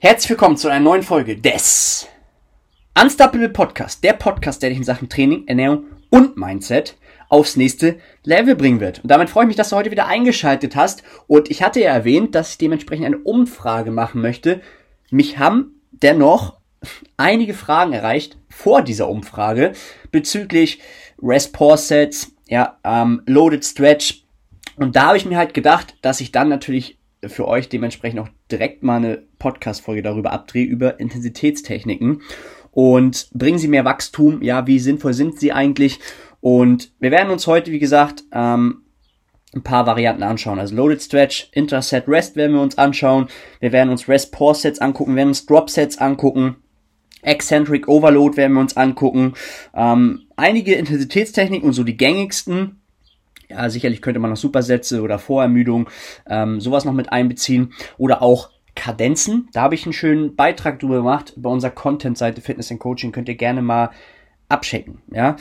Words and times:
Herzlich 0.00 0.30
willkommen 0.30 0.56
zu 0.56 0.68
einer 0.68 0.78
neuen 0.78 1.02
Folge 1.02 1.36
des 1.36 2.06
Unstoppable 3.02 3.48
Podcast, 3.48 4.04
der 4.04 4.12
Podcast, 4.12 4.62
der 4.62 4.68
dich 4.68 4.78
in 4.78 4.84
Sachen 4.84 5.08
Training, 5.08 5.48
Ernährung 5.48 5.86
und 6.08 6.36
Mindset 6.36 6.96
aufs 7.28 7.56
nächste 7.56 7.98
Level 8.22 8.54
bringen 8.54 8.78
wird. 8.78 9.00
Und 9.00 9.10
damit 9.10 9.28
freue 9.28 9.42
ich 9.42 9.48
mich, 9.48 9.56
dass 9.56 9.70
du 9.70 9.76
heute 9.76 9.90
wieder 9.90 10.06
eingeschaltet 10.06 10.76
hast. 10.76 11.02
Und 11.26 11.50
ich 11.50 11.64
hatte 11.64 11.80
ja 11.80 11.90
erwähnt, 11.90 12.36
dass 12.36 12.52
ich 12.52 12.58
dementsprechend 12.58 13.06
eine 13.06 13.18
Umfrage 13.18 13.90
machen 13.90 14.22
möchte. 14.22 14.60
Mich 15.10 15.38
haben 15.38 15.82
dennoch 15.90 16.58
einige 17.16 17.54
Fragen 17.54 17.92
erreicht 17.92 18.38
vor 18.48 18.82
dieser 18.82 19.08
Umfrage 19.08 19.72
bezüglich 20.12 20.80
Rest 21.20 21.52
Pause 21.52 21.82
Sets, 21.82 22.36
ja, 22.46 22.78
ähm, 22.84 23.22
Loaded 23.26 23.64
Stretch. 23.64 24.22
Und 24.76 24.94
da 24.94 25.06
habe 25.06 25.16
ich 25.16 25.26
mir 25.26 25.38
halt 25.38 25.54
gedacht, 25.54 25.96
dass 26.02 26.20
ich 26.20 26.30
dann 26.30 26.48
natürlich 26.48 26.98
für 27.26 27.48
euch 27.48 27.68
dementsprechend 27.68 28.20
auch 28.20 28.28
direkt 28.50 28.82
mal 28.82 28.96
eine 28.96 29.22
Podcast-Folge 29.38 30.02
darüber 30.02 30.32
abdrehe, 30.32 30.64
über 30.64 31.00
Intensitätstechniken 31.00 32.22
und 32.72 33.28
bringen 33.32 33.58
sie 33.58 33.68
mehr 33.68 33.84
Wachstum, 33.84 34.42
ja, 34.42 34.66
wie 34.66 34.78
sinnvoll 34.78 35.14
sind 35.14 35.38
sie 35.38 35.52
eigentlich 35.52 36.00
und 36.40 36.92
wir 37.00 37.10
werden 37.10 37.30
uns 37.30 37.46
heute, 37.46 37.72
wie 37.72 37.78
gesagt, 37.78 38.24
ähm, 38.32 38.82
ein 39.54 39.62
paar 39.62 39.86
Varianten 39.86 40.22
anschauen. 40.22 40.58
Also 40.58 40.74
Loaded 40.74 41.02
Stretch, 41.02 41.48
Interset 41.52 42.06
Rest 42.06 42.36
werden 42.36 42.54
wir 42.54 42.62
uns 42.62 42.76
anschauen. 42.76 43.28
Wir 43.60 43.72
werden 43.72 43.90
uns 43.90 44.08
Rest 44.08 44.32
Pause 44.32 44.62
Sets 44.62 44.80
angucken, 44.80 45.12
wir 45.12 45.16
werden 45.16 45.28
uns 45.28 45.46
Drop 45.46 45.70
Sets 45.70 45.98
angucken. 45.98 46.56
Eccentric 47.22 47.88
Overload 47.88 48.36
werden 48.36 48.52
wir 48.52 48.60
uns 48.60 48.76
angucken. 48.76 49.34
Ähm, 49.74 50.26
einige 50.36 50.74
Intensitätstechniken 50.74 51.66
und 51.66 51.72
so 51.72 51.82
die 51.82 51.96
gängigsten. 51.96 52.80
Ja, 53.48 53.70
sicherlich 53.70 54.02
könnte 54.02 54.20
man 54.20 54.30
noch 54.30 54.36
Supersätze 54.36 55.00
oder 55.02 55.18
Vorermüdung, 55.18 55.88
ähm, 56.28 56.60
sowas 56.60 56.84
noch 56.84 56.92
mit 56.92 57.12
einbeziehen. 57.12 57.72
Oder 57.96 58.22
auch 58.22 58.50
Kadenzen. 58.74 59.48
Da 59.52 59.62
habe 59.62 59.74
ich 59.74 59.84
einen 59.84 59.92
schönen 59.92 60.36
Beitrag 60.36 60.78
drüber 60.78 60.96
gemacht. 60.96 61.32
Bei 61.36 61.50
unserer 61.50 61.72
Content-Seite 61.72 62.40
Fitness 62.40 62.70
and 62.70 62.80
Coaching 62.80 63.10
könnt 63.10 63.28
ihr 63.28 63.34
gerne 63.34 63.62
mal 63.62 63.90
abchecken. 64.48 65.02
Ja. 65.12 65.36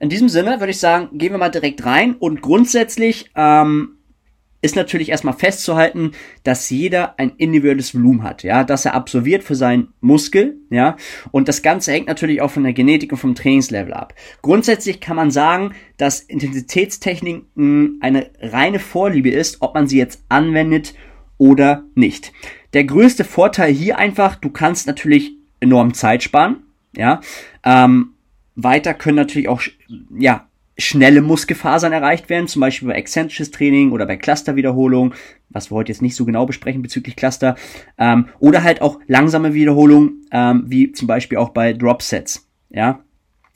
In 0.00 0.08
diesem 0.08 0.28
Sinne 0.28 0.60
würde 0.60 0.70
ich 0.70 0.78
sagen, 0.78 1.10
gehen 1.18 1.32
wir 1.32 1.38
mal 1.38 1.50
direkt 1.50 1.84
rein 1.84 2.14
und 2.14 2.40
grundsätzlich 2.40 3.30
ähm, 3.34 3.97
ist 4.60 4.76
natürlich 4.76 5.10
erstmal 5.10 5.34
festzuhalten, 5.34 6.12
dass 6.42 6.68
jeder 6.70 7.18
ein 7.18 7.32
individuelles 7.36 7.94
Volumen 7.94 8.24
hat, 8.24 8.42
ja, 8.42 8.64
dass 8.64 8.84
er 8.84 8.94
absolviert 8.94 9.44
für 9.44 9.54
seinen 9.54 9.92
Muskel, 10.00 10.56
ja, 10.70 10.96
und 11.30 11.48
das 11.48 11.62
Ganze 11.62 11.92
hängt 11.92 12.08
natürlich 12.08 12.42
auch 12.42 12.50
von 12.50 12.64
der 12.64 12.72
Genetik 12.72 13.12
und 13.12 13.18
vom 13.18 13.34
Trainingslevel 13.34 13.92
ab. 13.92 14.14
Grundsätzlich 14.42 15.00
kann 15.00 15.16
man 15.16 15.30
sagen, 15.30 15.74
dass 15.96 16.20
Intensitätstechniken 16.20 17.98
eine 18.00 18.30
reine 18.40 18.80
Vorliebe 18.80 19.30
ist, 19.30 19.62
ob 19.62 19.74
man 19.74 19.86
sie 19.86 19.98
jetzt 19.98 20.24
anwendet 20.28 20.94
oder 21.36 21.84
nicht. 21.94 22.32
Der 22.72 22.84
größte 22.84 23.24
Vorteil 23.24 23.72
hier 23.72 23.98
einfach, 23.98 24.34
du 24.34 24.50
kannst 24.50 24.86
natürlich 24.88 25.32
enorm 25.60 25.94
Zeit 25.94 26.22
sparen, 26.24 26.64
ja, 26.96 27.20
ähm, 27.64 28.14
weiter 28.56 28.92
können 28.92 29.16
natürlich 29.16 29.48
auch, 29.48 29.62
ja, 30.18 30.47
schnelle 30.78 31.22
Muskelfasern 31.22 31.92
erreicht 31.92 32.30
werden, 32.30 32.46
zum 32.46 32.60
Beispiel 32.60 32.88
bei 32.88 32.94
exzentrisches 32.94 33.50
Training 33.50 33.90
oder 33.90 34.06
bei 34.06 34.16
Clusterwiederholung, 34.16 35.12
was 35.50 35.70
wir 35.70 35.76
heute 35.76 35.92
jetzt 35.92 36.02
nicht 36.02 36.14
so 36.14 36.24
genau 36.24 36.46
besprechen 36.46 36.82
bezüglich 36.82 37.16
Cluster, 37.16 37.56
ähm, 37.98 38.28
oder 38.38 38.62
halt 38.62 38.80
auch 38.80 39.00
langsame 39.08 39.54
Wiederholungen, 39.54 40.26
ähm, 40.30 40.64
wie 40.66 40.92
zum 40.92 41.08
Beispiel 41.08 41.38
auch 41.38 41.50
bei 41.50 41.72
Drop 41.72 42.02
Sets, 42.02 42.48
ja. 42.70 43.00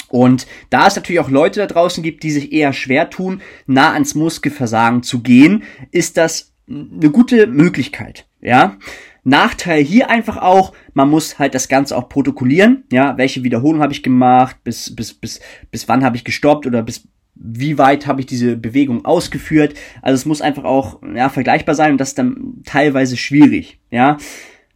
Und 0.08 0.46
da 0.68 0.88
es 0.88 0.96
natürlich 0.96 1.20
auch 1.20 1.30
Leute 1.30 1.60
da 1.60 1.66
draußen 1.66 2.02
gibt, 2.02 2.22
die 2.22 2.32
sich 2.32 2.52
eher 2.52 2.74
schwer 2.74 3.08
tun, 3.08 3.40
nah 3.66 3.92
ans 3.94 4.14
Muskelversagen 4.14 5.02
zu 5.02 5.22
gehen, 5.22 5.62
ist 5.90 6.18
das 6.18 6.52
eine 6.68 7.10
gute 7.10 7.46
Möglichkeit, 7.46 8.26
ja. 8.40 8.78
Nachteil 9.24 9.84
hier 9.84 10.10
einfach 10.10 10.36
auch, 10.38 10.72
man 10.94 11.08
muss 11.08 11.38
halt 11.38 11.54
das 11.54 11.68
Ganze 11.68 11.96
auch 11.96 12.08
protokollieren, 12.08 12.84
ja, 12.90 13.16
welche 13.16 13.44
Wiederholung 13.44 13.80
habe 13.80 13.92
ich 13.92 14.02
gemacht, 14.02 14.56
bis, 14.64 14.94
bis, 14.94 15.14
bis, 15.14 15.40
bis 15.70 15.88
wann 15.88 16.04
habe 16.04 16.16
ich 16.16 16.24
gestoppt 16.24 16.66
oder 16.66 16.82
bis 16.82 17.06
wie 17.34 17.78
weit 17.78 18.06
habe 18.06 18.20
ich 18.20 18.26
diese 18.26 18.56
Bewegung 18.56 19.04
ausgeführt. 19.04 19.74
Also 20.02 20.16
es 20.16 20.26
muss 20.26 20.42
einfach 20.42 20.64
auch 20.64 21.00
ja, 21.14 21.28
vergleichbar 21.28 21.74
sein 21.74 21.92
und 21.92 21.98
das 21.98 22.10
ist 22.10 22.18
dann 22.18 22.62
teilweise 22.64 23.16
schwierig, 23.16 23.78
ja. 23.90 24.18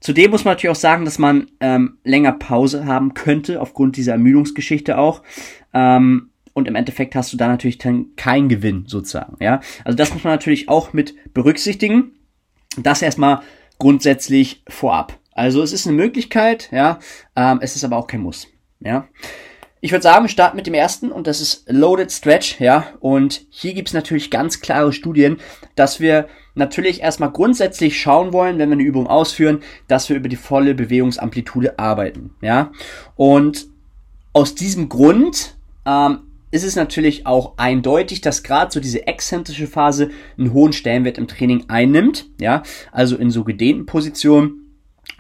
Zudem 0.01 0.31
muss 0.31 0.45
man 0.45 0.53
natürlich 0.53 0.77
auch 0.77 0.81
sagen, 0.81 1.05
dass 1.05 1.19
man 1.19 1.51
ähm, 1.59 1.99
länger 2.05 2.33
Pause 2.33 2.85
haben 2.85 3.15
könnte, 3.15 3.61
aufgrund 3.61 3.97
dieser 3.97 4.13
Ermüdungsgeschichte 4.13 4.99
auch. 4.99 5.23
Ähm, 5.73 6.31
und 6.53 6.69
im 6.69 6.75
Endeffekt 6.75 7.15
hast 7.15 7.33
du 7.33 7.37
da 7.37 7.49
natürlich 7.49 7.79
dann 7.79 8.15
keinen 8.15 8.49
Gewinn 8.49 8.85
sozusagen, 8.87 9.37
ja. 9.41 9.61
Also 9.85 9.97
das 9.97 10.13
muss 10.13 10.25
man 10.25 10.33
natürlich 10.33 10.69
auch 10.69 10.93
mit 10.93 11.15
berücksichtigen. 11.35 12.13
Das 12.79 13.03
erstmal 13.03 13.41
grundsätzlich 13.79 14.63
vorab. 14.69 15.19
Also 15.33 15.63
es 15.63 15.73
ist 15.73 15.87
eine 15.87 15.97
Möglichkeit, 15.97 16.71
ja, 16.73 16.99
ähm, 17.35 17.59
es 17.61 17.77
ist 17.77 17.85
aber 17.85 17.97
auch 17.97 18.07
kein 18.07 18.23
Muss, 18.23 18.49
ja. 18.81 19.09
Ich 19.83 19.93
würde 19.93 20.03
sagen, 20.03 20.25
wir 20.25 20.31
starten 20.31 20.57
mit 20.57 20.67
dem 20.67 20.75
ersten 20.75 21.13
und 21.13 21.27
das 21.27 21.41
ist 21.41 21.65
Loaded 21.69 22.11
Stretch, 22.11 22.61
ja. 22.61 22.87
Und 23.01 23.47
hier 23.51 23.75
gibt 23.75 23.89
es 23.89 23.95
natürlich 23.95 24.31
ganz 24.31 24.61
klare 24.61 24.93
Studien, 24.93 25.37
dass 25.75 26.01
wir 26.01 26.29
natürlich 26.55 27.03
erstmal 27.03 27.31
grundsätzlich 27.31 28.01
schauen 28.01 28.33
wollen, 28.33 28.59
wenn 28.59 28.71
wir 28.71 28.75
eine 28.75 28.83
Übung 28.83 29.07
ausführen, 29.07 29.61
dass 29.87 30.09
wir 30.09 30.17
über 30.17 30.29
die 30.29 30.37
volle 30.37 30.75
Bewegungsamplitude 30.75 31.79
arbeiten, 31.79 32.35
ja. 32.41 32.73
Und 33.17 33.67
aus 34.33 34.55
diesem 34.55 34.89
Grund 34.89 35.57
ähm, 35.87 36.21
ist 36.51 36.65
es 36.65 36.77
natürlich 36.77 37.27
auch 37.27 37.55
eindeutig, 37.59 38.23
dass 38.23 38.43
gerade 38.43 38.73
so 38.73 38.81
diese 38.81 39.07
exzentrische 39.07 39.67
Phase 39.67 40.11
einen 40.39 40.53
hohen 40.53 40.73
Stellenwert 40.73 41.19
im 41.19 41.29
Training 41.29 41.65
einnimmt, 41.69 42.27
ja, 42.41 42.63
also 42.93 43.17
in 43.17 43.31
so 43.31 43.45
gedehnten 43.45 43.87
Positionen. 43.87 44.66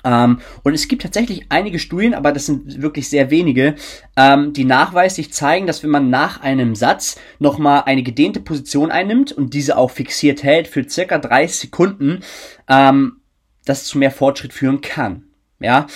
Ähm, 0.04 0.38
und 0.62 0.74
es 0.74 0.88
gibt 0.88 1.02
tatsächlich 1.02 1.46
einige 1.48 1.78
Studien, 1.78 2.14
aber 2.14 2.32
das 2.32 2.46
sind 2.46 2.80
wirklich 2.80 3.08
sehr 3.08 3.30
wenige, 3.30 3.74
ähm, 4.16 4.52
die 4.52 4.64
nachweislich 4.64 5.32
zeigen, 5.32 5.66
dass 5.66 5.82
wenn 5.82 5.90
man 5.90 6.10
nach 6.10 6.40
einem 6.40 6.74
Satz 6.74 7.18
nochmal 7.38 7.82
eine 7.86 8.02
gedehnte 8.02 8.40
Position 8.40 8.90
einnimmt 8.92 9.32
und 9.32 9.52
diese 9.52 9.76
auch 9.76 9.90
fixiert 9.90 10.42
hält 10.42 10.68
für 10.68 10.88
circa 10.88 11.18
30 11.18 11.58
Sekunden, 11.58 12.20
ähm, 12.68 13.20
das 13.64 13.84
zu 13.84 13.98
mehr 13.98 14.12
Fortschritt 14.12 14.52
führen 14.52 14.80
kann. 14.80 15.24
Ja, 15.58 15.86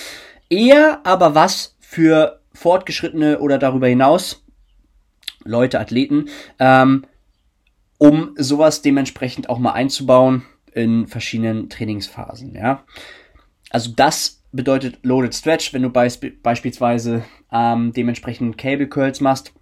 eher 0.49 0.99
aber 1.05 1.35
was 1.35 1.77
für 1.79 2.41
fortgeschrittene 2.53 3.39
oder 3.39 3.57
darüber 3.57 3.87
hinaus 3.87 4.43
Leute, 5.43 5.79
Athleten, 5.79 6.25
ähm, 6.59 7.05
um 7.97 8.35
sowas 8.37 8.81
dementsprechend 8.81 9.49
auch 9.49 9.59
mal 9.59 9.71
einzubauen 9.71 10.43
in 10.73 11.07
verschiedenen 11.07 11.69
Trainingsphasen, 11.69 12.55
ja. 12.55 12.83
Also 13.71 13.91
das 13.95 14.43
bedeutet 14.51 14.99
Loaded 15.03 15.33
Stretch, 15.33 15.73
wenn 15.73 15.81
du 15.81 15.89
beisp 15.89 16.25
beispielsweise 16.43 17.23
ähm, 17.51 17.93
dementsprechend 17.93 18.57
Cable 18.57 18.87
Curls 18.87 19.21
machst, 19.21 19.53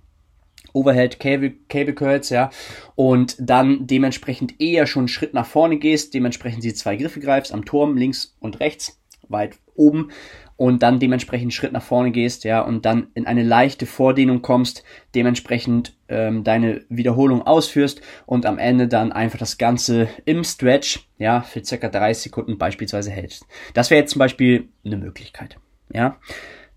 Overhead 0.74 1.20
Cable, 1.20 1.54
Cable 1.70 1.94
Curls, 1.94 2.30
ja, 2.30 2.50
und 2.96 3.36
dann 3.40 3.88
dementsprechend 3.88 4.60
eher 4.60 4.88
schon 4.88 5.02
einen 5.02 5.08
Schritt 5.08 5.34
nach 5.34 5.46
vorne 5.46 5.78
gehst, 5.78 6.14
dementsprechend 6.14 6.64
die 6.64 6.74
zwei 6.74 6.96
Griffe 6.96 7.20
greifst, 7.20 7.54
am 7.54 7.66
Turm 7.66 7.98
links 7.98 8.36
und 8.40 8.60
rechts, 8.60 8.99
weit 9.30 9.58
oben 9.76 10.10
und 10.58 10.84
dann 10.84 11.00
dementsprechend 11.00 11.46
einen 11.46 11.52
Schritt 11.52 11.72
nach 11.72 11.82
vorne 11.82 12.12
gehst, 12.12 12.44
ja, 12.44 12.62
und 12.62 12.86
dann 12.86 13.08
in 13.14 13.26
eine 13.26 13.44
leichte 13.44 13.86
Vordehnung 13.86 14.42
kommst, 14.42 14.84
dementsprechend 15.16 15.96
ähm, 16.10 16.44
deine 16.44 16.84
Wiederholung 16.90 17.42
ausführst 17.42 18.02
und 18.26 18.46
am 18.46 18.58
Ende 18.58 18.90
dann 18.90 19.14
einfach 19.14 19.40
das 19.40 19.58
Ganze 19.58 20.10
im 20.26 20.44
Stretch, 20.44 21.08
ja, 21.18 21.42
für 21.42 21.64
circa 21.64 21.88
30 21.88 22.24
Sekunden 22.24 22.58
beispielsweise 22.58 23.10
hältst. 23.10 23.46
Das 23.74 23.90
wäre 23.90 24.02
jetzt 24.02 24.12
zum 24.12 24.20
Beispiel 24.20 24.68
eine 24.84 24.98
Möglichkeit, 24.98 25.58
ja. 25.94 26.18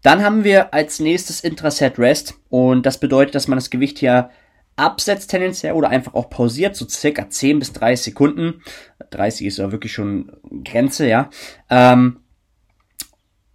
Dann 0.02 0.22
haben 0.24 0.44
wir 0.44 0.74
als 0.74 1.00
nächstes 1.00 1.42
Intraset 1.42 1.98
Rest 1.98 2.34
und 2.50 2.86
das 2.86 2.98
bedeutet, 2.98 3.34
dass 3.34 3.48
man 3.48 3.56
das 3.56 3.70
Gewicht 3.70 3.98
hier 3.98 4.30
absetzt 4.76 5.30
tendenziell 5.30 5.74
oder 5.74 5.90
einfach 5.90 6.14
auch 6.14 6.30
pausiert, 6.30 6.76
so 6.76 6.88
circa 6.88 7.28
10 7.28 7.58
bis 7.58 7.72
30 7.72 8.04
Sekunden. 8.04 8.62
30 9.10 9.46
ist 9.46 9.58
ja 9.58 9.70
wirklich 9.70 9.92
schon 9.92 10.32
Grenze, 10.64 11.08
ja. 11.08 11.30
Ähm, 11.68 12.21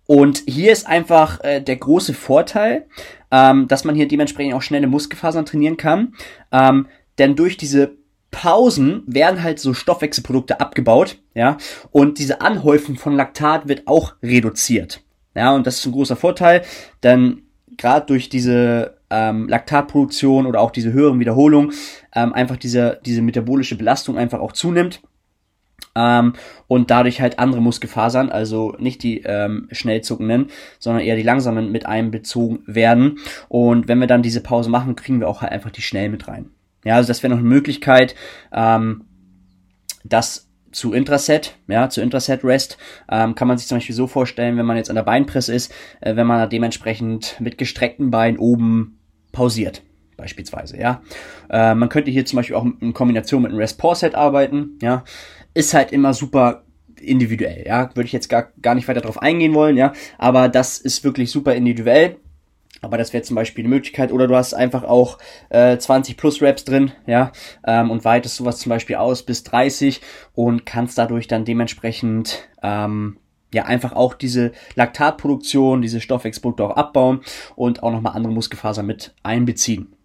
und 0.07 0.43
hier 0.47 0.71
ist 0.71 0.87
einfach 0.87 1.43
äh, 1.43 1.61
der 1.61 1.75
große 1.75 2.13
Vorteil, 2.13 2.87
ähm, 3.29 3.67
dass 3.67 3.83
man 3.83 3.95
hier 3.95 4.07
dementsprechend 4.07 4.53
auch 4.53 4.61
schnelle 4.61 4.87
Muskelfasern 4.87 5.45
trainieren 5.45 5.77
kann. 5.77 6.15
Ähm, 6.51 6.87
denn 7.17 7.35
durch 7.35 7.57
diese 7.57 7.97
Pausen 8.31 9.03
werden 9.05 9.43
halt 9.43 9.59
so 9.59 9.73
Stoffwechselprodukte 9.73 10.59
abgebaut, 10.59 11.17
ja, 11.33 11.57
und 11.91 12.19
diese 12.19 12.41
Anhäufung 12.41 12.95
von 12.95 13.15
Laktat 13.15 13.67
wird 13.67 13.87
auch 13.87 14.15
reduziert. 14.23 15.03
Ja, 15.35 15.53
und 15.53 15.67
das 15.67 15.77
ist 15.77 15.85
ein 15.85 15.91
großer 15.91 16.15
Vorteil, 16.15 16.63
denn 17.03 17.43
gerade 17.77 18.05
durch 18.05 18.29
diese 18.29 18.97
ähm, 19.09 19.47
Laktatproduktion 19.47 20.45
oder 20.45 20.61
auch 20.61 20.71
diese 20.71 20.91
höheren 20.93 21.19
Wiederholungen 21.19 21.73
ähm, 22.15 22.33
einfach 22.33 22.57
diese, 22.57 22.99
diese 23.05 23.21
metabolische 23.21 23.77
Belastung 23.77 24.17
einfach 24.17 24.39
auch 24.39 24.51
zunimmt 24.51 25.01
ähm, 25.97 26.33
und 26.67 26.91
dadurch 26.91 27.19
halt 27.19 27.39
andere 27.39 27.61
Muskelfasern, 27.61 28.29
also 28.29 28.75
nicht 28.77 29.01
die 29.01 29.21
ähm, 29.25 29.67
schnell 29.71 30.01
zuckenden, 30.01 30.47
sondern 30.79 31.03
eher 31.03 31.15
die 31.15 31.23
langsamen 31.23 31.71
mit 31.71 31.85
einbezogen 31.85 32.59
werden. 32.67 33.17
Und 33.49 33.87
wenn 33.87 33.99
wir 33.99 34.07
dann 34.07 34.21
diese 34.21 34.41
Pause 34.41 34.69
machen, 34.69 34.95
kriegen 34.95 35.19
wir 35.19 35.27
auch 35.27 35.41
halt 35.41 35.51
einfach 35.51 35.71
die 35.71 35.81
schnell 35.81 36.09
mit 36.09 36.27
rein. 36.27 36.51
Ja, 36.85 36.95
also 36.95 37.07
das 37.07 37.23
wäre 37.23 37.31
noch 37.31 37.39
eine 37.39 37.49
Möglichkeit, 37.49 38.15
ähm, 38.53 39.05
das 40.03 40.47
zu 40.71 40.93
Intraset, 40.93 41.55
ja, 41.67 41.89
zu 41.89 42.01
Intraset 42.01 42.43
Rest, 42.43 42.77
ähm, 43.09 43.35
kann 43.35 43.47
man 43.47 43.57
sich 43.57 43.67
zum 43.67 43.77
Beispiel 43.77 43.95
so 43.95 44.05
vorstellen, 44.05 44.57
wenn 44.57 44.65
man 44.65 44.77
jetzt 44.77 44.89
an 44.89 44.95
der 44.95 45.03
Beinpresse 45.03 45.53
ist, 45.53 45.73
äh, 46.01 46.15
wenn 46.15 46.27
man 46.27 46.49
dementsprechend 46.49 47.35
mit 47.39 47.57
gestreckten 47.57 48.11
Beinen 48.11 48.37
oben 48.37 48.99
pausiert, 49.31 49.81
beispielsweise, 50.17 50.79
ja. 50.79 51.01
Äh, 51.49 51.73
man 51.73 51.89
könnte 51.89 52.11
hier 52.11 52.25
zum 52.25 52.37
Beispiel 52.37 52.55
auch 52.55 52.65
in 52.79 52.93
Kombination 52.93 53.41
mit 53.41 53.51
einem 53.51 53.59
Rest 53.59 53.79
Pause 53.79 54.01
Set 54.01 54.15
arbeiten, 54.15 54.77
ja. 54.81 55.03
Ist 55.57 55.73
halt 55.73 55.91
immer 55.91 56.13
super 56.13 56.61
individuell, 57.01 57.65
ja. 57.65 57.89
Würde 57.95 58.05
ich 58.05 58.13
jetzt 58.13 58.29
gar, 58.29 58.51
gar 58.61 58.75
nicht 58.75 58.87
weiter 58.87 59.01
drauf 59.01 59.19
eingehen 59.19 59.55
wollen, 59.55 59.75
ja. 59.75 59.91
Aber 60.19 60.49
das 60.49 60.77
ist 60.77 61.03
wirklich 61.03 61.31
super 61.31 61.55
individuell. 61.55 62.17
Aber 62.83 62.99
das 62.99 63.11
wäre 63.11 63.23
zum 63.23 63.35
Beispiel 63.35 63.63
eine 63.63 63.73
Möglichkeit. 63.73 64.11
Oder 64.11 64.27
du 64.27 64.35
hast 64.35 64.53
einfach 64.53 64.83
auch 64.83 65.17
äh, 65.49 65.75
20 65.79 66.15
plus 66.15 66.43
Raps 66.43 66.63
drin, 66.63 66.91
ja, 67.07 67.31
ähm, 67.65 67.89
und 67.89 68.05
weitest 68.05 68.35
sowas 68.35 68.59
zum 68.59 68.69
Beispiel 68.69 68.97
aus 68.97 69.23
bis 69.23 69.43
30 69.45 69.99
und 70.35 70.67
kannst 70.67 70.95
dadurch 70.99 71.27
dann 71.27 71.43
dementsprechend 71.43 72.47
ähm, 72.61 73.17
ja 73.51 73.65
einfach 73.65 73.93
auch 73.93 74.13
diese 74.13 74.51
Laktatproduktion, 74.75 75.81
diese 75.81 76.01
Stoffwechselprodukte 76.01 76.65
auch 76.65 76.75
abbauen 76.75 77.21
und 77.55 77.81
auch 77.81 77.91
nochmal 77.91 78.13
andere 78.13 78.31
Muskelfasern 78.31 78.85
mit 78.85 79.15
einbeziehen. 79.23 79.96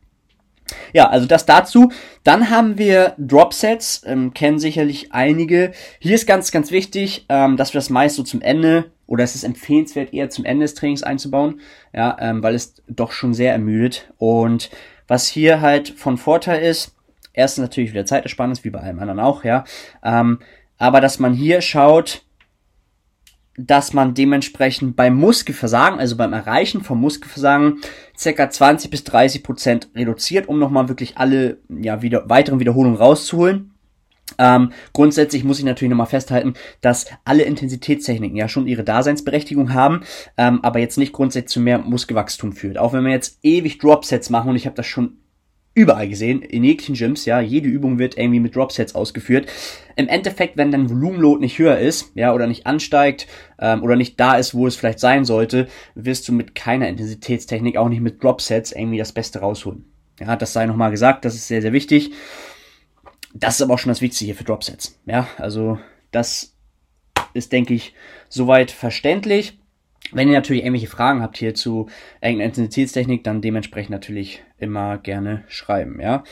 Ja, 0.93 1.09
also 1.09 1.27
das 1.27 1.47
dazu. 1.47 1.91
Dann 2.25 2.51
haben 2.51 2.79
wir 2.79 3.15
Dropsets, 3.19 4.03
ähm, 4.07 4.35
kennen 4.35 4.59
sicherlich 4.59 5.13
einige. 5.13 5.73
Hier 5.99 6.15
ist 6.15 6.27
ganz, 6.27 6.51
ganz 6.53 6.71
wichtig, 6.71 7.27
ähm, 7.29 7.57
dass 7.57 7.73
wir 7.73 7.79
das 7.79 7.91
meist 7.91 8.17
so 8.17 8.23
zum 8.23 8.41
Ende 8.41 8.91
oder 9.07 9.25
es 9.25 9.35
ist 9.35 9.45
empfehlenswert, 9.45 10.15
eher 10.15 10.31
zum 10.31 10.45
Ende 10.45 10.65
des 10.65 10.75
Trainings 10.75 11.03
einzubauen, 11.03 11.61
ja, 11.93 12.17
ähm, 12.19 12.43
weil 12.43 12.55
es 12.55 12.83
doch 12.89 13.13
schon 13.13 13.35
sehr 13.35 13.53
ermüdet. 13.53 14.11
Und 14.17 14.71
was 15.07 15.27
hier 15.29 15.61
halt 15.61 15.91
von 15.91 16.17
Vorteil 16.17 16.63
ist, 16.63 16.95
erstens 17.35 17.63
natürlich 17.63 17.93
wieder 17.93 18.07
Zeitersparnis, 18.07 18.65
wie 18.65 18.71
bei 18.71 18.81
allem 18.81 19.01
anderen 19.01 19.21
auch, 19.21 19.45
ja, 19.45 19.65
ähm, 20.03 20.39
aber 20.79 21.01
dass 21.01 21.19
man 21.19 21.35
hier 21.35 21.61
schaut, 21.61 22.25
dass 23.57 23.93
man 23.93 24.15
dementsprechend 24.15 24.97
beim 24.97 25.15
Muskelversagen, 25.15 25.99
also 25.99 26.17
beim 26.17 26.33
Erreichen 26.33 26.83
vom 26.83 27.01
Muskelversagen, 27.01 27.81
circa 28.17 28.49
20 28.49 28.91
bis 28.91 29.05
30 29.05 29.43
Prozent 29.43 29.89
reduziert, 29.95 30.49
um 30.49 30.59
nochmal 30.59 30.89
wirklich 30.89 31.19
alle 31.19 31.59
ja, 31.69 32.03
wieder, 32.03 32.29
weiteren 32.29 32.61
Wiederholungen 32.61 32.97
rauszuholen. 32.97 33.73
Ähm, 34.39 34.73
grundsätzlich 34.95 35.45
muss 35.45 35.59
ich 35.59 35.65
natürlich 35.65 35.91
nochmal 35.91 36.07
festhalten, 36.07 36.55
dass 36.81 37.07
alle 37.25 37.43
Intensitätstechniken 37.43 38.37
ja 38.37 38.49
schon 38.49 38.67
ihre 38.67 38.85
Daseinsberechtigung 38.85 39.75
haben, 39.75 40.03
ähm, 40.39 40.61
aber 40.63 40.79
jetzt 40.79 40.97
nicht 40.97 41.13
grundsätzlich 41.13 41.53
zu 41.53 41.61
mehr 41.61 41.79
Muskelwachstum 41.79 42.53
führt. 42.53 42.79
Auch 42.79 42.93
wenn 42.95 43.05
wir 43.05 43.13
jetzt 43.13 43.39
ewig 43.43 43.79
Dropsets 43.79 44.31
machen 44.31 44.51
und 44.51 44.57
ich 44.57 44.67
habe 44.67 44.77
das 44.77 44.87
schon 44.87 45.19
überall 45.75 46.09
gesehen, 46.09 46.43
in 46.43 46.65
jeglichen 46.65 46.95
Gyms, 46.95 47.25
ja, 47.25 47.41
jede 47.41 47.69
Übung 47.69 47.99
wird 47.99 48.19
irgendwie 48.19 48.41
mit 48.41 48.55
Dropsets 48.55 48.95
ausgeführt. 48.95 49.47
Im 49.97 50.09
Endeffekt, 50.09 50.57
wenn 50.57 50.71
dein 50.71 50.91
Volumenload 50.91 51.41
nicht 51.41 51.59
höher 51.59 51.79
ist, 51.79 52.13
ja, 52.15 52.35
oder 52.35 52.47
nicht 52.47 52.67
ansteigt, 52.67 53.27
ähm, 53.59 53.83
oder 53.83 53.97
nicht 53.97 54.21
da 54.21 54.37
ist, 54.37 54.55
wo 54.55 54.67
es 54.67 54.77
vielleicht 54.77 55.01
sein 55.01 55.25
sollte, 55.25 55.69
wirst 55.95 56.29
du 56.29 56.33
mit 56.33 56.55
keiner 56.55 56.89
Intensitätstechnik, 56.89 57.77
auch 57.77 57.89
nicht 57.89 58.03
mit 58.03 58.23
Dropsets, 58.23 58.73
irgendwie 58.73 58.99
das 58.99 59.13
Beste 59.13 59.41
rausholen. 59.41 59.85
Ja, 60.21 60.37
das 60.37 60.53
sei 60.53 60.67
nochmal 60.67 60.91
gesagt, 60.91 61.25
das 61.25 61.35
ist 61.35 61.49
sehr, 61.49 61.63
sehr 61.63 61.73
wichtig. 61.73 62.13
Das 63.35 63.55
ist 63.55 63.63
aber 63.63 63.75
auch 63.75 63.79
schon 63.79 63.91
das 63.91 64.03
Wichtigste 64.03 64.27
hier 64.27 64.35
für 64.35 64.45
Dropsets. 64.45 65.01
Ja, 65.07 65.27
also 65.39 65.79
das 66.11 66.55
ist, 67.33 67.53
denke 67.53 67.73
ich, 67.73 67.95
soweit 68.29 68.71
verständlich. 68.71 69.59
Wenn 70.13 70.29
ihr 70.29 70.35
natürlich 70.35 70.63
irgendwelche 70.63 70.89
Fragen 70.89 71.23
habt 71.23 71.39
hier 71.39 71.55
zu 71.55 71.89
irgendeiner 72.21 72.49
Intensitätstechnik, 72.49 73.25
dann 73.25 73.41
dementsprechend 73.41 73.91
natürlich 73.91 74.43
immer 74.59 74.99
gerne 74.99 75.45
schreiben, 75.49 76.01
ja. 76.01 76.23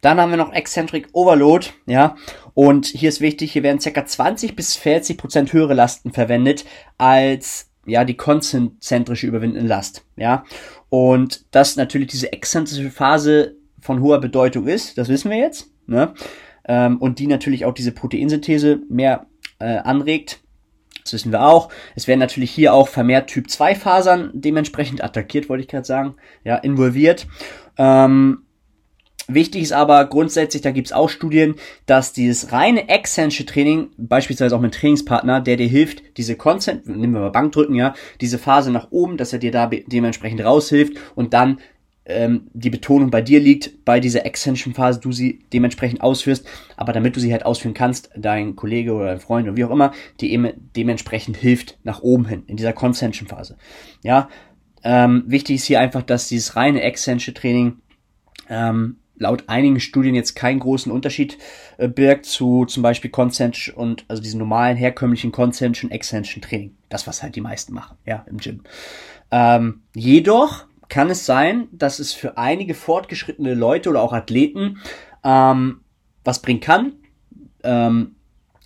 Dann 0.00 0.20
haben 0.20 0.30
wir 0.30 0.36
noch 0.36 0.52
Eccentric 0.52 1.08
Overload, 1.12 1.68
ja. 1.86 2.16
Und 2.52 2.86
hier 2.86 3.08
ist 3.08 3.20
wichtig, 3.20 3.52
hier 3.52 3.62
werden 3.62 3.80
ca. 3.80 4.04
20 4.04 4.54
bis 4.54 4.76
40 4.76 5.16
Prozent 5.16 5.52
höhere 5.52 5.74
Lasten 5.74 6.12
verwendet 6.12 6.64
als 6.98 7.70
ja, 7.86 8.04
die 8.04 8.16
konzentrische 8.16 9.26
überwindende 9.26 9.66
Last, 9.66 10.04
ja. 10.16 10.44
Und 10.88 11.46
dass 11.54 11.76
natürlich 11.76 12.08
diese 12.08 12.32
exzentrische 12.32 12.90
Phase 12.90 13.56
von 13.80 14.00
hoher 14.00 14.20
Bedeutung 14.20 14.66
ist, 14.66 14.96
das 14.96 15.08
wissen 15.08 15.30
wir 15.30 15.38
jetzt, 15.38 15.70
ne? 15.86 16.14
Ähm, 16.66 16.98
und 16.98 17.18
die 17.18 17.26
natürlich 17.26 17.64
auch 17.64 17.74
diese 17.74 17.92
Proteinsynthese 17.92 18.80
mehr 18.88 19.26
äh, 19.58 19.76
anregt, 19.78 20.40
das 21.04 21.12
wissen 21.12 21.32
wir 21.32 21.46
auch. 21.46 21.68
Es 21.94 22.08
werden 22.08 22.20
natürlich 22.20 22.50
hier 22.50 22.72
auch 22.72 22.88
vermehrt 22.88 23.28
Typ 23.28 23.50
2 23.50 23.74
Fasern 23.74 24.30
dementsprechend 24.32 25.04
attackiert, 25.04 25.48
wollte 25.48 25.62
ich 25.62 25.68
gerade 25.68 25.84
sagen, 25.84 26.14
ja, 26.44 26.56
involviert. 26.56 27.26
Ähm, 27.76 28.44
Wichtig 29.26 29.62
ist 29.62 29.72
aber 29.72 30.04
grundsätzlich, 30.04 30.60
da 30.60 30.70
gibt's 30.70 30.92
auch 30.92 31.08
Studien, 31.08 31.54
dass 31.86 32.12
dieses 32.12 32.52
reine 32.52 32.90
exzentrische 32.90 33.46
Training, 33.46 33.88
beispielsweise 33.96 34.54
auch 34.54 34.60
mit 34.60 34.74
Trainingspartner, 34.74 35.40
der 35.40 35.56
dir 35.56 35.66
hilft, 35.66 36.02
diese 36.18 36.36
Konzent, 36.36 36.86
nehmen 36.86 37.14
wir 37.14 37.20
mal 37.20 37.30
Bankdrücken, 37.30 37.74
ja, 37.74 37.94
diese 38.20 38.38
Phase 38.38 38.70
nach 38.70 38.88
oben, 38.90 39.16
dass 39.16 39.32
er 39.32 39.38
dir 39.38 39.50
da 39.50 39.66
dementsprechend 39.66 40.44
raushilft 40.44 40.98
und 41.14 41.32
dann 41.32 41.60
ähm, 42.06 42.48
die 42.52 42.70
Betonung 42.70 43.10
bei 43.10 43.22
dir 43.22 43.40
liegt, 43.40 43.84
bei 43.84 44.00
dieser 44.00 44.26
Extension-Phase, 44.26 45.00
du 45.00 45.12
sie 45.12 45.40
dementsprechend 45.52 46.02
ausführst, 46.02 46.46
aber 46.76 46.92
damit 46.92 47.16
du 47.16 47.20
sie 47.20 47.32
halt 47.32 47.46
ausführen 47.46 47.74
kannst, 47.74 48.10
dein 48.16 48.56
Kollege 48.56 48.92
oder 48.92 49.06
dein 49.06 49.20
Freund 49.20 49.46
oder 49.46 49.56
wie 49.56 49.64
auch 49.64 49.70
immer, 49.70 49.92
die 50.20 50.32
eben 50.32 50.50
dementsprechend 50.76 51.36
hilft 51.36 51.78
nach 51.82 52.02
oben 52.02 52.26
hin, 52.26 52.42
in 52.46 52.56
dieser 52.56 52.72
Concension-Phase. 52.72 53.56
Ja, 54.02 54.28
ähm, 54.82 55.24
wichtig 55.26 55.56
ist 55.56 55.64
hier 55.64 55.80
einfach, 55.80 56.02
dass 56.02 56.28
dieses 56.28 56.56
reine 56.56 56.82
Extension-Training 56.82 57.78
ähm, 58.50 58.98
laut 59.16 59.44
einigen 59.46 59.80
Studien 59.80 60.14
jetzt 60.14 60.34
keinen 60.34 60.60
großen 60.60 60.92
Unterschied 60.92 61.38
äh, 61.78 61.88
birgt 61.88 62.26
zu 62.26 62.66
zum 62.66 62.82
Beispiel 62.82 63.10
Concension 63.10 63.74
und 63.74 64.04
also 64.08 64.22
diesen 64.22 64.38
normalen 64.38 64.76
herkömmlichen 64.76 65.32
Concension 65.32 65.90
Extension 65.90 66.42
Training. 66.42 66.76
Das 66.88 67.06
was 67.06 67.22
halt 67.22 67.36
die 67.36 67.40
meisten 67.40 67.72
machen, 67.72 67.96
ja, 68.04 68.26
im 68.28 68.38
Gym. 68.38 68.62
Ähm, 69.30 69.82
jedoch 69.94 70.66
kann 70.88 71.10
es 71.10 71.26
sein, 71.26 71.68
dass 71.72 71.98
es 71.98 72.12
für 72.12 72.36
einige 72.38 72.74
fortgeschrittene 72.74 73.54
Leute 73.54 73.90
oder 73.90 74.02
auch 74.02 74.12
Athleten 74.12 74.78
ähm, 75.22 75.80
was 76.24 76.40
bringen 76.40 76.60
kann, 76.60 76.94
ähm, 77.62 78.16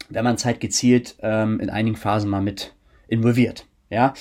wenn 0.08 0.24
man 0.24 0.36
halt 0.36 0.60
gezielt 0.60 1.16
ähm, 1.20 1.60
in 1.60 1.70
einigen 1.70 1.96
Phasen 1.96 2.30
mal 2.30 2.42
mit 2.42 2.74
involviert. 3.08 3.66
Ja. 3.90 4.14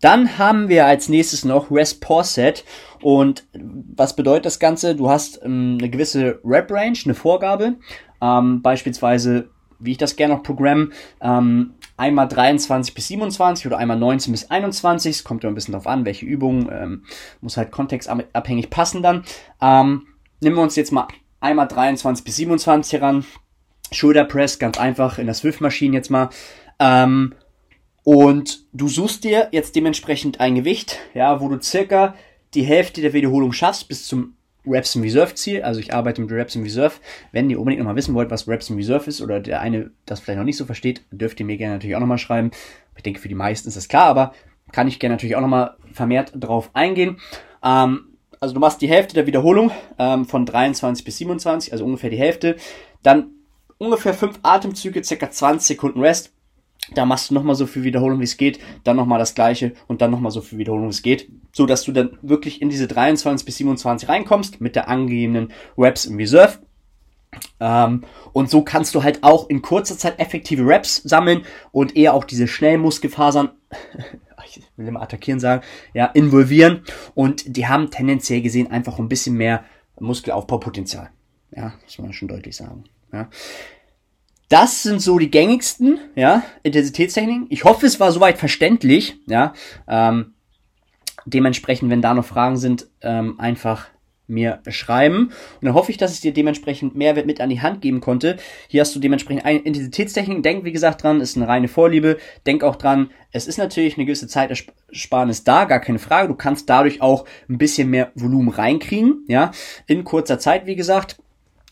Dann 0.00 0.38
haben 0.38 0.68
wir 0.68 0.86
als 0.86 1.08
nächstes 1.08 1.44
noch 1.44 1.70
Rest 1.70 2.04
Set. 2.22 2.64
Und 3.02 3.46
was 3.52 4.16
bedeutet 4.16 4.46
das 4.46 4.58
Ganze? 4.58 4.94
Du 4.94 5.10
hast 5.10 5.40
ähm, 5.44 5.76
eine 5.78 5.90
gewisse 5.90 6.40
Rep 6.44 6.70
Range, 6.70 6.98
eine 7.04 7.14
Vorgabe. 7.14 7.76
Ähm, 8.22 8.62
beispielsweise, 8.62 9.50
wie 9.80 9.92
ich 9.92 9.98
das 9.98 10.16
gerne 10.16 10.34
noch 10.34 10.42
programme, 10.42 10.90
ähm, 11.20 11.74
einmal 11.96 12.28
23 12.28 12.94
bis 12.94 13.08
27 13.08 13.66
oder 13.66 13.78
einmal 13.78 13.98
19 13.98 14.32
bis 14.32 14.50
21. 14.50 15.16
Es 15.16 15.24
kommt 15.24 15.44
ja 15.44 15.50
ein 15.50 15.54
bisschen 15.54 15.72
drauf 15.72 15.86
an, 15.86 16.04
welche 16.04 16.26
Übungen, 16.26 16.68
ähm, 16.72 17.04
muss 17.40 17.56
halt 17.56 17.70
kontextabhängig 17.70 18.70
passen 18.70 19.02
dann. 19.02 19.24
Ähm, 19.60 20.06
nehmen 20.40 20.56
wir 20.56 20.62
uns 20.62 20.76
jetzt 20.76 20.92
mal 20.92 21.08
einmal 21.40 21.68
23 21.68 22.24
bis 22.24 22.36
27 22.36 22.92
heran. 22.92 23.24
Shoulder 23.92 24.24
Press, 24.24 24.58
ganz 24.58 24.78
einfach 24.78 25.18
in 25.18 25.26
der 25.26 25.34
Swift-Maschine 25.34 25.96
jetzt 25.96 26.10
mal. 26.10 26.30
Ähm, 26.78 27.34
und 28.02 28.64
du 28.72 28.88
suchst 28.88 29.24
dir 29.24 29.48
jetzt 29.52 29.76
dementsprechend 29.76 30.40
ein 30.40 30.54
Gewicht, 30.54 30.98
ja, 31.14 31.40
wo 31.40 31.48
du 31.48 31.60
circa 31.60 32.14
die 32.54 32.62
Hälfte 32.62 33.00
der 33.00 33.12
Wiederholung 33.12 33.52
schaffst 33.52 33.88
bis 33.88 34.06
zum 34.06 34.36
Reps 34.66 34.94
in 34.94 35.02
Reserve 35.02 35.34
Ziel. 35.34 35.62
Also 35.62 35.80
ich 35.80 35.94
arbeite 35.94 36.20
mit 36.20 36.30
Reps 36.30 36.54
in 36.54 36.62
Reserve. 36.62 36.94
Wenn 37.32 37.50
ihr 37.50 37.58
unbedingt 37.58 37.80
nochmal 37.80 37.96
wissen 37.96 38.14
wollt, 38.14 38.30
was 38.30 38.48
Reps 38.48 38.70
in 38.70 38.76
Reserve 38.76 39.08
ist 39.08 39.20
oder 39.20 39.40
der 39.40 39.60
eine 39.60 39.90
das 40.06 40.20
vielleicht 40.20 40.38
noch 40.38 40.44
nicht 40.44 40.56
so 40.56 40.64
versteht, 40.64 41.02
dürft 41.10 41.40
ihr 41.40 41.46
mir 41.46 41.56
gerne 41.56 41.74
natürlich 41.74 41.96
auch 41.96 42.00
nochmal 42.00 42.18
schreiben. 42.18 42.50
Ich 42.96 43.02
denke, 43.02 43.20
für 43.20 43.28
die 43.28 43.34
meisten 43.34 43.68
ist 43.68 43.76
das 43.76 43.88
klar, 43.88 44.06
aber 44.06 44.32
kann 44.72 44.88
ich 44.88 44.98
gerne 44.98 45.14
natürlich 45.14 45.36
auch 45.36 45.40
nochmal 45.40 45.76
vermehrt 45.92 46.32
drauf 46.34 46.70
eingehen. 46.74 47.18
Ähm, 47.62 48.10
also 48.40 48.54
du 48.54 48.60
machst 48.60 48.80
die 48.80 48.88
Hälfte 48.88 49.14
der 49.14 49.26
Wiederholung 49.26 49.70
ähm, 49.98 50.24
von 50.24 50.46
23 50.46 51.04
bis 51.04 51.18
27, 51.18 51.72
also 51.72 51.84
ungefähr 51.84 52.10
die 52.10 52.18
Hälfte. 52.18 52.56
Dann 53.02 53.30
ungefähr 53.78 54.14
5 54.14 54.40
Atemzüge, 54.42 55.02
circa 55.04 55.30
20 55.30 55.66
Sekunden 55.66 56.00
Rest. 56.00 56.32
Da 56.94 57.04
machst 57.04 57.30
du 57.30 57.34
nochmal 57.34 57.54
so 57.54 57.66
viel 57.66 57.84
Wiederholung, 57.84 58.20
wie 58.20 58.24
es 58.24 58.36
geht, 58.36 58.58
dann 58.84 58.96
nochmal 58.96 59.18
das 59.18 59.34
gleiche 59.34 59.72
und 59.86 60.00
dann 60.00 60.10
nochmal 60.10 60.32
so 60.32 60.40
viel 60.40 60.58
Wiederholung, 60.58 60.86
wie 60.86 60.90
es 60.90 61.02
geht, 61.02 61.30
so 61.52 61.66
dass 61.66 61.84
du 61.84 61.92
dann 61.92 62.18
wirklich 62.22 62.62
in 62.62 62.68
diese 62.68 62.88
23 62.88 63.44
bis 63.44 63.56
27 63.58 64.08
reinkommst 64.08 64.60
mit 64.60 64.76
der 64.76 64.88
angegebenen 64.88 65.52
Reps 65.76 66.06
im 66.06 66.16
Reserve. 66.16 66.58
Ähm, 67.60 68.02
und 68.32 68.50
so 68.50 68.62
kannst 68.62 68.94
du 68.94 69.02
halt 69.02 69.22
auch 69.22 69.48
in 69.48 69.62
kurzer 69.62 69.96
Zeit 69.96 70.18
effektive 70.18 70.66
Reps 70.66 70.96
sammeln 70.96 71.42
und 71.70 71.96
eher 71.96 72.14
auch 72.14 72.24
diese 72.24 72.48
schnellen 72.48 72.80
Muskelfasern, 72.80 73.50
ich 74.46 74.62
will 74.76 74.88
immer 74.88 75.02
attackieren 75.02 75.38
sagen, 75.38 75.62
ja, 75.94 76.06
involvieren. 76.06 76.82
Und 77.14 77.56
die 77.56 77.68
haben 77.68 77.90
tendenziell 77.90 78.42
gesehen 78.42 78.70
einfach 78.70 78.98
ein 78.98 79.08
bisschen 79.08 79.36
mehr 79.36 79.64
Muskelaufbaupotenzial. 80.00 81.10
Ja, 81.54 81.74
muss 81.84 81.98
man 81.98 82.12
schon 82.12 82.28
deutlich 82.28 82.56
sagen. 82.56 82.84
Ja. 83.12 83.28
Das 84.50 84.82
sind 84.82 85.00
so 85.00 85.18
die 85.18 85.30
gängigsten, 85.30 86.00
ja, 86.16 86.42
Intensitätstechniken. 86.64 87.46
Ich 87.50 87.62
hoffe, 87.62 87.86
es 87.86 88.00
war 88.00 88.10
soweit 88.10 88.36
verständlich, 88.36 89.16
ja. 89.26 89.54
Ähm, 89.88 90.34
dementsprechend, 91.24 91.88
wenn 91.88 92.02
da 92.02 92.14
noch 92.14 92.24
Fragen 92.24 92.56
sind, 92.56 92.88
ähm, 93.00 93.38
einfach 93.38 93.86
mir 94.26 94.60
schreiben. 94.68 95.26
Und 95.26 95.64
dann 95.64 95.74
hoffe 95.74 95.92
ich, 95.92 95.98
dass 95.98 96.14
ich 96.14 96.20
dir 96.20 96.32
dementsprechend 96.32 96.96
Mehrwert 96.96 97.26
mit 97.26 97.40
an 97.40 97.48
die 97.48 97.60
Hand 97.60 97.80
geben 97.80 98.00
konnte. 98.00 98.38
Hier 98.66 98.80
hast 98.80 98.94
du 98.94 98.98
dementsprechend 98.98 99.44
eine 99.44 99.60
Intensitätstechnik. 99.60 100.42
Denk, 100.42 100.64
wie 100.64 100.72
gesagt, 100.72 101.04
dran, 101.04 101.20
ist 101.20 101.36
eine 101.36 101.46
reine 101.46 101.68
Vorliebe. 101.68 102.18
Denk 102.44 102.64
auch 102.64 102.76
dran, 102.76 103.10
es 103.30 103.46
ist 103.46 103.58
natürlich 103.58 103.96
eine 103.96 104.06
gewisse 104.06 104.26
Zeitersparnis 104.26 105.44
da, 105.44 105.64
gar 105.64 105.80
keine 105.80 106.00
Frage. 106.00 106.26
Du 106.26 106.34
kannst 106.34 106.68
dadurch 106.68 107.02
auch 107.02 107.24
ein 107.48 107.58
bisschen 107.58 107.88
mehr 107.88 108.10
Volumen 108.16 108.48
reinkriegen, 108.48 109.24
ja, 109.28 109.52
in 109.86 110.02
kurzer 110.02 110.40
Zeit, 110.40 110.66
wie 110.66 110.76
gesagt. 110.76 111.18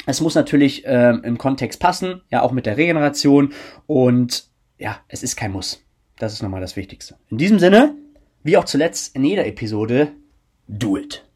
Es 0.09 0.23
muss 0.23 0.35
natürlich 0.35 0.85
ähm, 0.87 1.21
im 1.23 1.37
Kontext 1.37 1.81
passen, 1.81 2.23
ja, 2.31 2.41
auch 2.41 2.51
mit 2.51 2.65
der 2.65 2.79
Regeneration. 2.79 3.53
Und 3.87 4.49
ja, 4.79 5.01
es 5.09 5.23
ist 5.23 5.37
kein 5.37 5.53
Muss. 5.53 5.85
Das 6.19 6.33
ist 6.33 6.43
nochmal 6.43 6.63
das 6.63 6.77
Wichtigste. 6.77 7.17
In 7.29 7.37
diesem 7.37 7.59
Sinne, 7.59 7.95
wie 8.43 8.57
auch 8.57 8.65
zuletzt 8.65 9.15
in 9.15 9.23
jeder 9.23 9.47
Episode, 9.47 10.13
do 10.67 10.97
it. 10.97 11.28